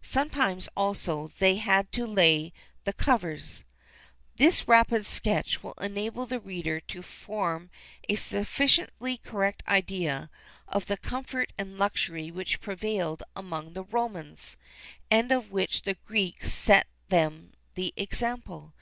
[0.00, 2.54] Sometimes, also, they had to lay
[2.84, 3.66] the covers.[XXXIII
[4.38, 7.68] 32] This rapid sketch will enable the reader to form
[8.08, 10.30] a sufficiently correct idea
[10.66, 14.56] of the comfort and luxury which prevailed among the Romans,
[15.10, 18.72] and of which the Greeks set them the example.